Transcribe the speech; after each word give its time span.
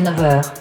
19h. 0.00 0.59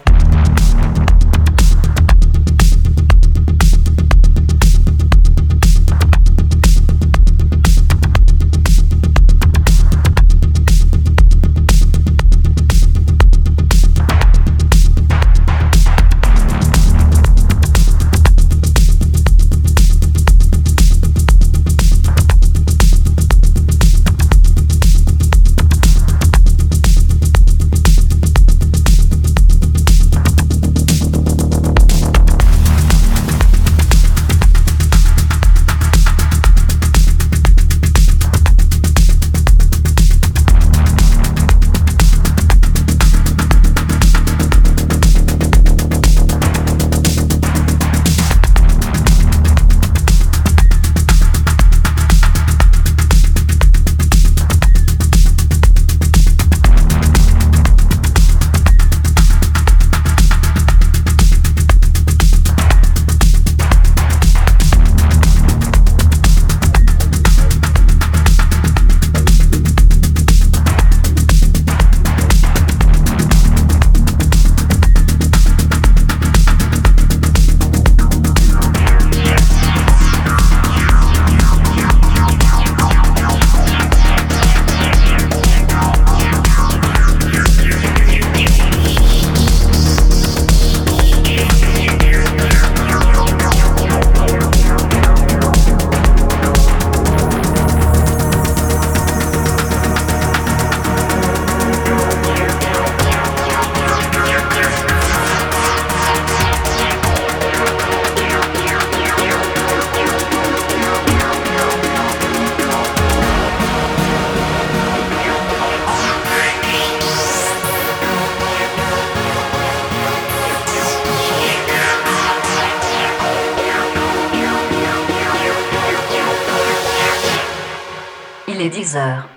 13h. 128.90 129.29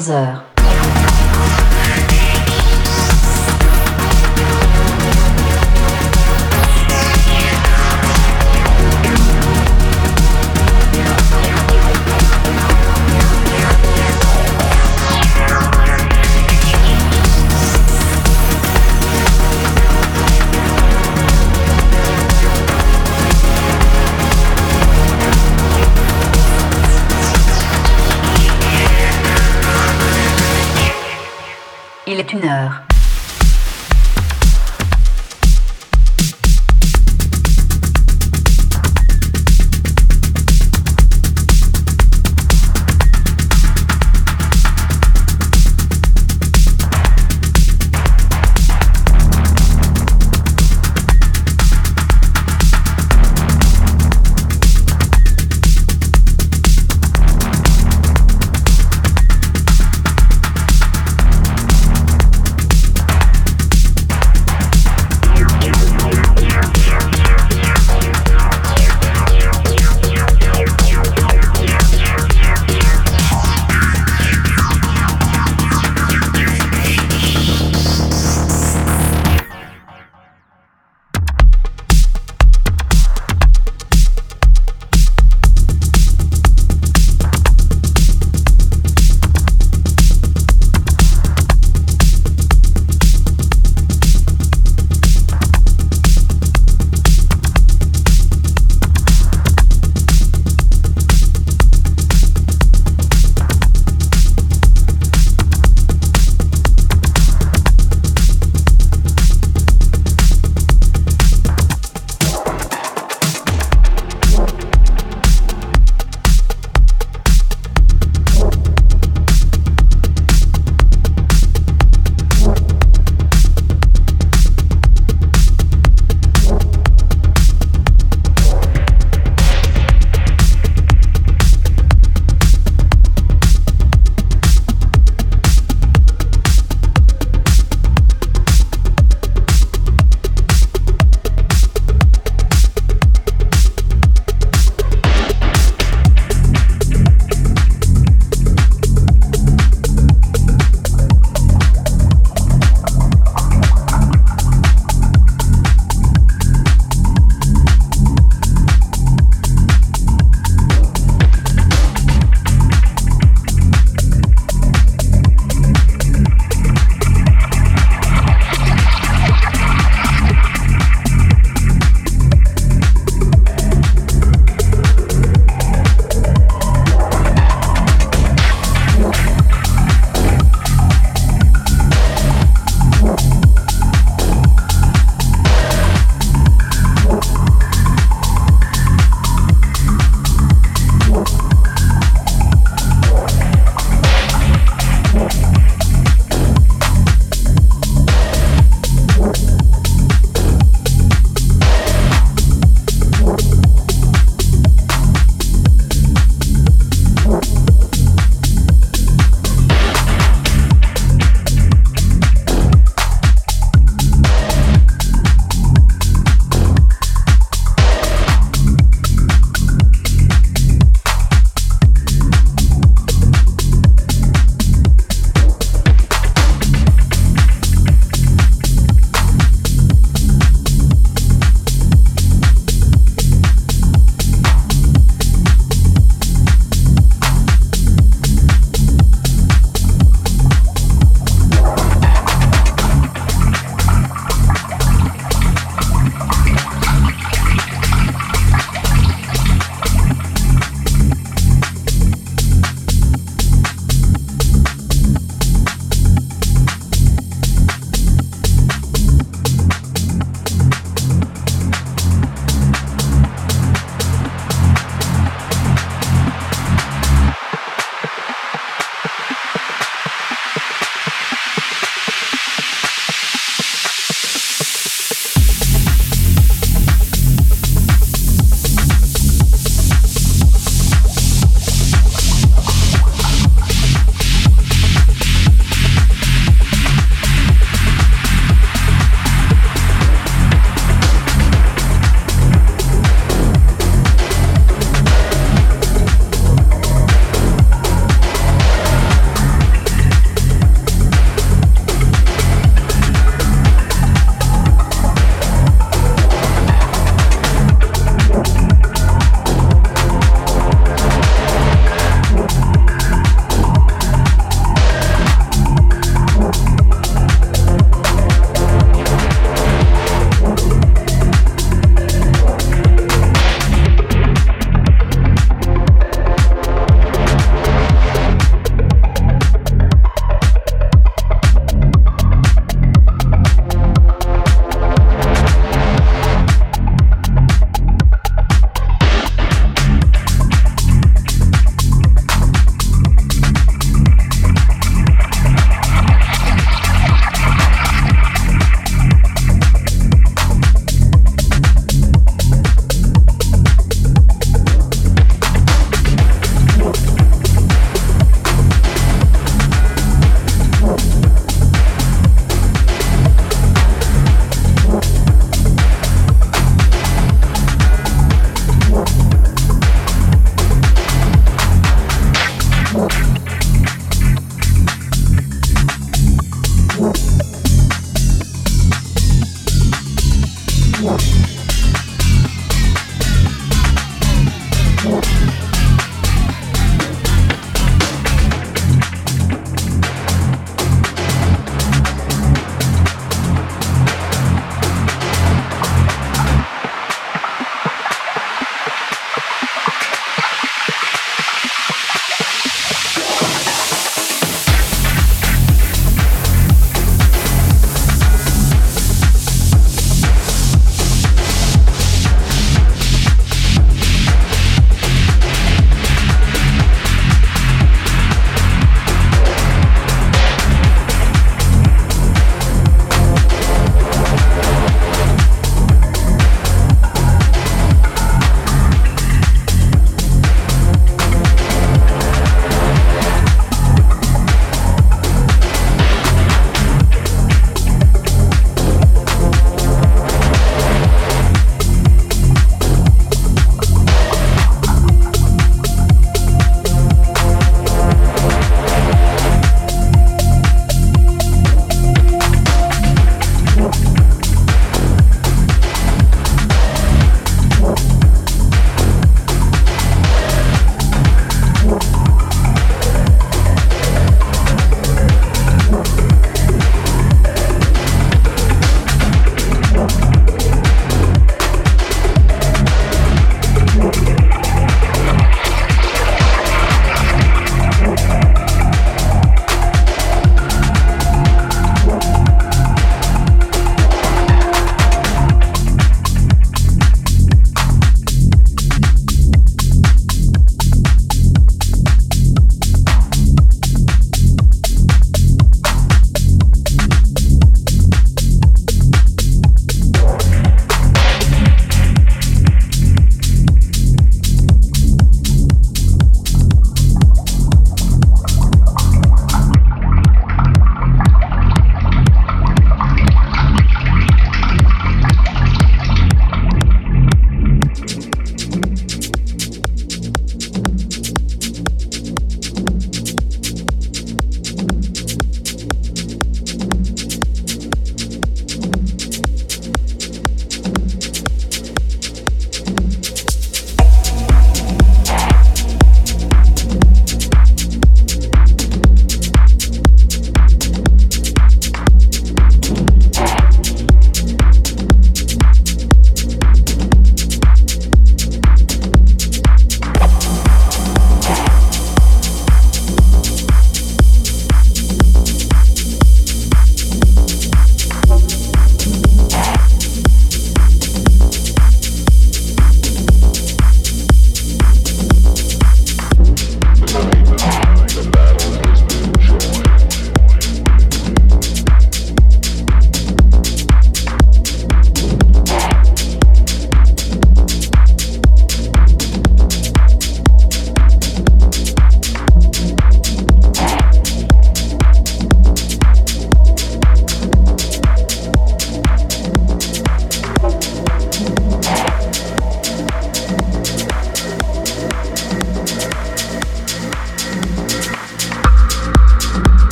15h. 0.00 0.39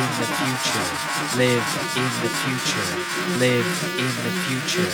In 0.00 0.08
the 0.20 0.28
future, 0.40 0.88
live 1.36 1.66
in 2.02 2.12
the 2.24 2.32
future, 2.44 2.88
live 3.38 3.68
in 4.04 4.14
the 4.24 4.32
future, 4.46 4.90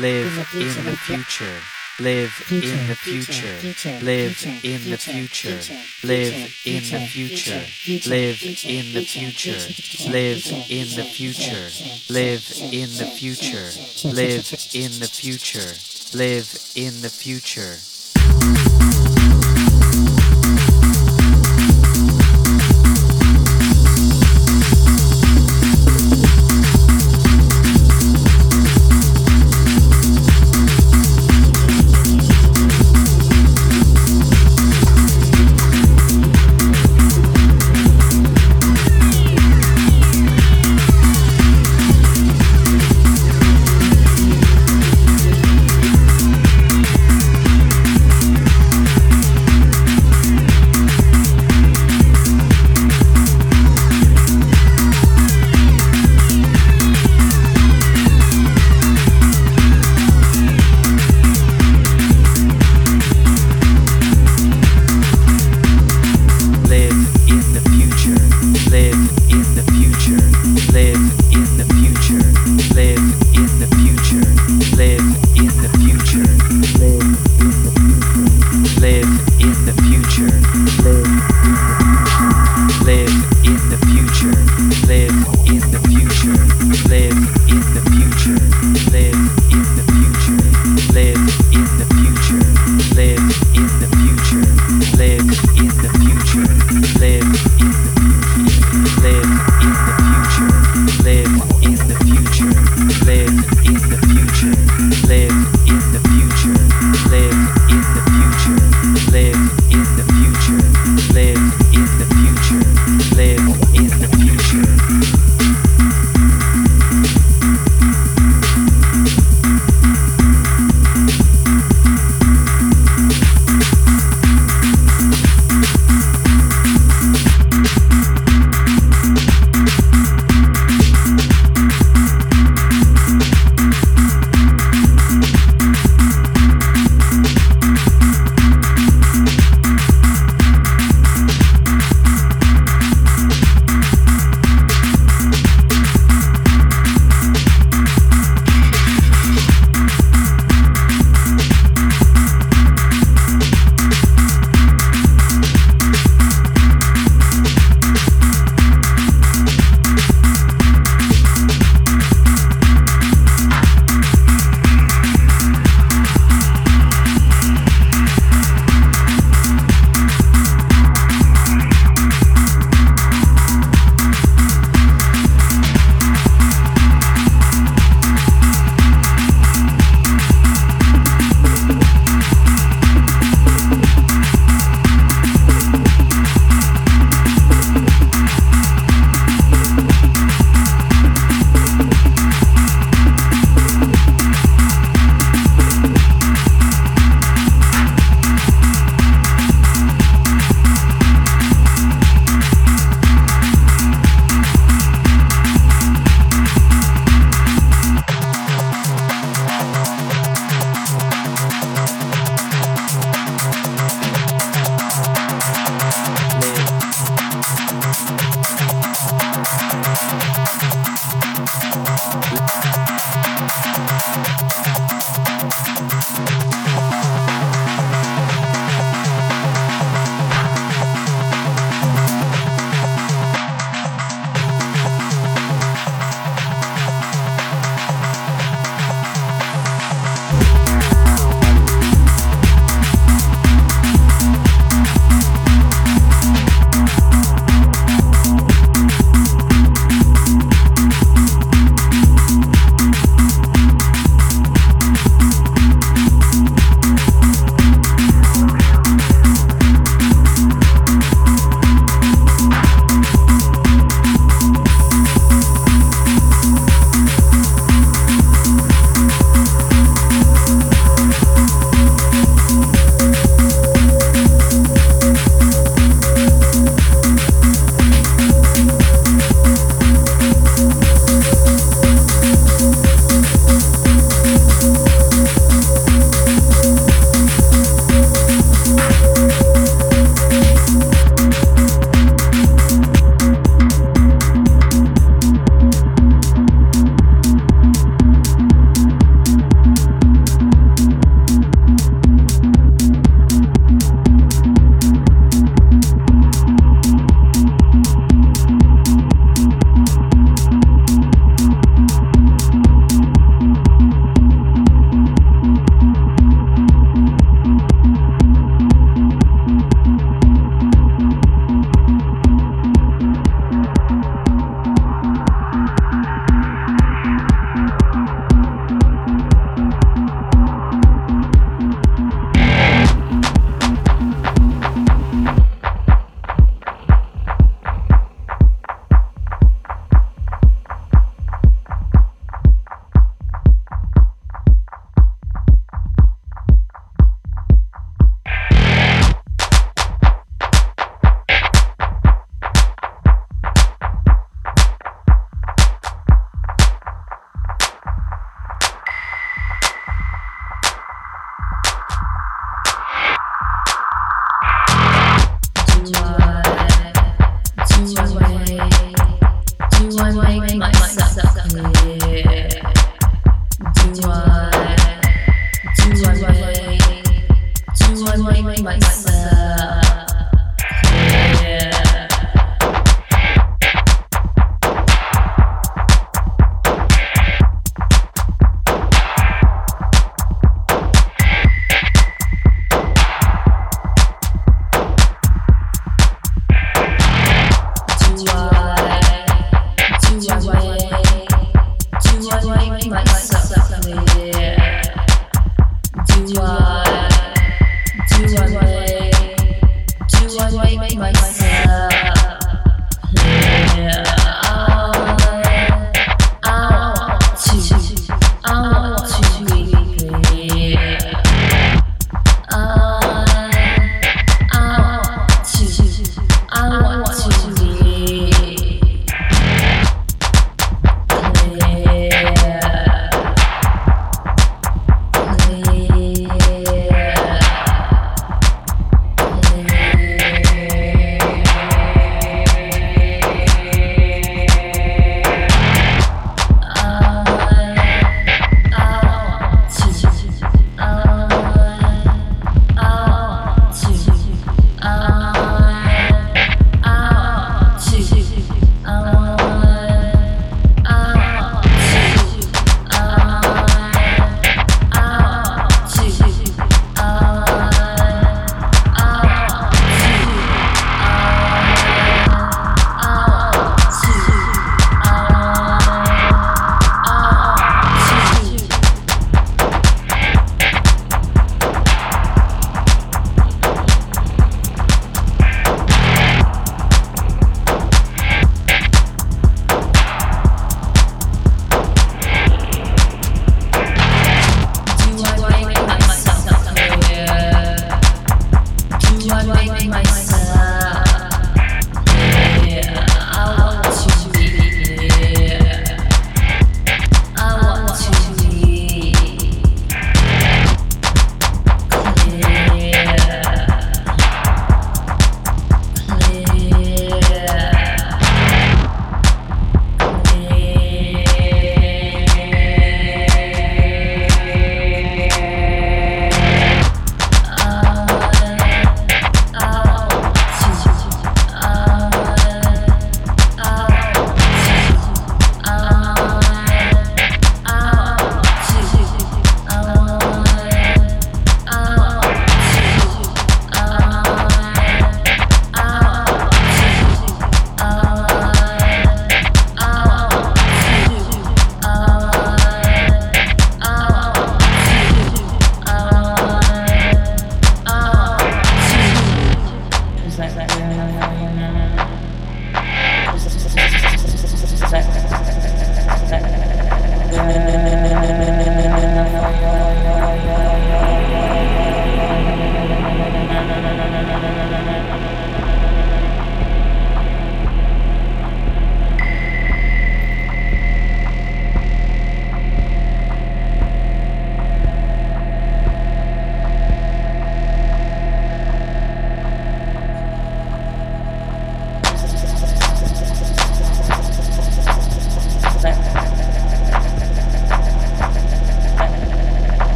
live 0.00 0.32
in 0.54 0.84
the 0.84 0.96
future 0.96 1.58
live 2.00 2.44
in 2.50 2.60
the 2.86 2.94
future, 2.94 3.58
live 4.04 4.44
in 4.62 4.90
the 4.90 4.96
future, 4.96 5.58
live 6.04 6.32
in 6.64 6.82
the 6.90 7.00
future, 7.00 7.60
live 8.06 8.42
in 8.44 8.84
the 8.84 9.02
future, 9.02 10.08
live 10.08 10.52
in 10.70 10.86
the 10.94 11.04
future, 11.04 11.70
live 12.08 12.52
in 12.72 12.88
the 12.98 13.04
future, 13.04 13.70
live 14.04 14.46
in 14.74 15.00
the 15.00 15.08
future, 15.08 15.74
live 16.16 16.48
in 16.76 17.02
the 17.02 17.10
future. 17.10 17.78